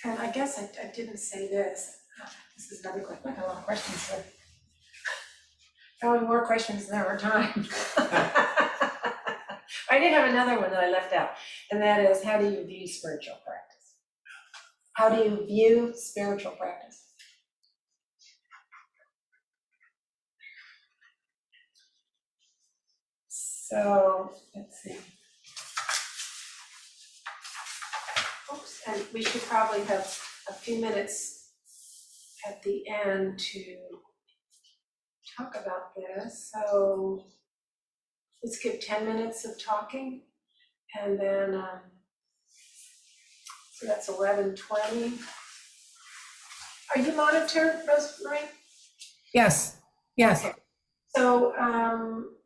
And 0.04 0.18
I 0.18 0.30
guess 0.30 0.58
I, 0.58 0.68
I 0.82 0.90
didn't 0.94 1.18
say 1.18 1.48
this, 1.48 1.98
this 2.56 2.72
is 2.72 2.84
another 2.84 3.00
question, 3.00 3.30
I 3.30 3.34
got 3.34 3.44
a 3.44 3.48
lot 3.48 3.58
of 3.58 3.64
questions. 3.64 4.12
Probably 6.00 6.26
more 6.26 6.46
questions 6.46 6.86
than 6.86 6.98
there 6.98 7.10
were 7.10 7.18
time. 7.18 7.66
I 9.90 9.98
did 9.98 10.12
have 10.12 10.30
another 10.30 10.58
one 10.58 10.70
that 10.70 10.82
I 10.82 10.90
left 10.90 11.12
out, 11.12 11.30
and 11.70 11.82
that 11.82 12.00
is, 12.10 12.22
how 12.22 12.38
do 12.38 12.44
you 12.48 12.64
view 12.64 12.86
spiritual 12.86 13.36
practice? 13.44 13.96
How 14.94 15.10
do 15.10 15.16
you 15.22 15.46
view 15.46 15.92
spiritual 15.94 16.52
practice? 16.52 17.04
So, 23.28 24.32
let's 24.54 24.82
see. 24.82 24.96
And 28.90 29.04
we 29.12 29.22
should 29.22 29.42
probably 29.42 29.82
have 29.84 30.18
a 30.48 30.52
few 30.52 30.80
minutes 30.80 31.52
at 32.46 32.62
the 32.62 32.82
end 32.88 33.38
to 33.38 33.76
talk 35.36 35.54
about 35.54 35.94
this, 35.94 36.50
so 36.52 37.24
let's 38.42 38.58
give 38.58 38.80
ten 38.80 39.04
minutes 39.04 39.44
of 39.44 39.62
talking, 39.62 40.22
and 41.00 41.20
then, 41.20 41.54
um, 41.54 41.80
so 43.74 43.86
that's 43.86 44.08
eleven 44.08 44.56
twenty. 44.56 45.12
Are 46.94 47.02
you 47.02 47.12
monitor, 47.14 47.80
Rosemary? 47.86 48.40
Yes, 49.32 49.76
yes. 50.16 50.44
Okay. 50.44 50.54
So, 51.14 51.54
um, 51.56 52.36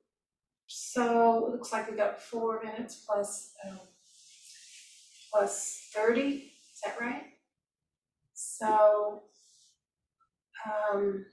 so 0.67 1.47
it 1.47 1.53
looks 1.53 1.73
like 1.73 1.91
we 1.91 1.97
got 1.97 2.21
four 2.21 2.63
minutes 2.63 3.05
plus, 3.07 3.53
um, 3.67 3.79
plus 5.33 5.81
thirty, 5.95 6.51
is 6.73 6.81
that 6.85 7.01
right? 7.01 7.23
So, 8.35 9.23
um, 10.93 11.25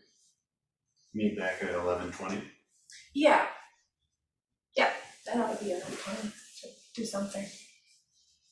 Meet 1.13 1.37
back 1.37 1.61
at 1.63 1.73
eleven 1.73 2.11
twenty. 2.11 2.41
yeah. 3.13 3.47
Yeah, 4.77 4.89
that 5.25 5.37
ought 5.37 5.57
to 5.59 5.63
be 5.65 5.71
enough 5.71 6.05
time 6.05 6.31
to 6.61 6.67
do 6.95 7.03
something. 7.05 7.45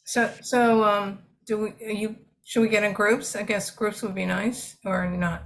So, 0.03 0.29
so, 0.41 0.83
um, 0.83 1.19
do 1.45 1.57
we, 1.57 1.69
are 1.85 1.91
you, 1.91 2.17
should 2.43 2.61
we 2.61 2.67
get 2.67 2.83
in 2.83 2.91
groups? 2.93 3.35
I 3.35 3.43
guess 3.43 3.69
groups 3.71 4.01
would 4.01 4.15
be 4.15 4.25
nice, 4.25 4.75
or 4.83 5.09
not? 5.09 5.43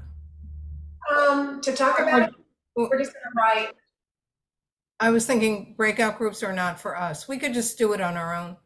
Um, 1.15 1.61
to 1.61 1.73
talk 1.73 1.99
about, 1.99 2.29
it, 2.29 2.35
we're 2.75 2.97
just 2.97 3.13
gonna 3.13 3.35
write, 3.35 3.73
I 4.99 5.11
was 5.11 5.25
thinking 5.27 5.75
breakout 5.77 6.17
groups 6.17 6.41
are 6.41 6.53
not 6.53 6.79
for 6.79 6.97
us. 6.97 7.27
We 7.27 7.37
could 7.37 7.53
just 7.53 7.77
do 7.77 7.93
it 7.93 8.01
on 8.01 8.15
our 8.17 8.33
own. 8.35 8.57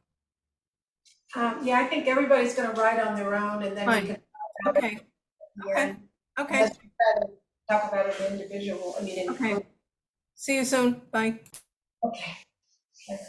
Um, 1.36 1.60
yeah, 1.66 1.80
I 1.80 1.86
think 1.86 2.08
everybody's 2.08 2.56
gonna 2.56 2.74
write 2.74 3.00
on 3.00 3.16
their 3.16 3.36
own 3.36 3.64
and 3.64 3.76
then 3.76 3.88
we 3.88 3.94
Fine. 3.94 4.08
can. 4.08 4.16
talk 4.16 4.24
about 4.62 4.78
Okay, 4.78 4.96
it 4.96 5.08
here. 5.66 5.98
okay. 6.40 6.62
We 6.64 6.68
try 6.70 7.22
to 7.22 7.28
Talk 7.70 7.92
about 7.92 8.08
it 8.08 8.32
individual, 8.32 8.96
I 8.98 9.04
mean, 9.04 9.20
in 9.20 9.30
Okay. 9.30 9.66
See 10.36 10.56
you 10.56 10.66
soon. 10.66 11.02
Bye. 11.12 11.42
Okay. 12.04 12.38
Okay. 13.10 13.20